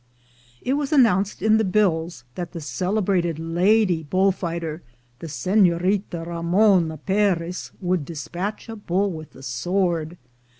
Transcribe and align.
It 0.63 0.73
was 0.73 0.91
announced 0.91 1.43
in 1.43 1.57
the 1.57 1.63
bills 1.63 2.23
that 2.33 2.53
the 2.53 2.59
celebrated 2.59 3.37
lady 3.37 4.01
bull 4.01 4.31
fighter, 4.31 4.81
the 5.19 5.29
Senorita 5.29 6.23
Ramona 6.25 6.97
Perez, 6.97 7.69
would 7.79 8.03
despatch 8.03 8.67
a 8.67 8.75
bull 8.75 9.11
with 9.11 9.33
the 9.33 9.43
sword. 9.43 10.17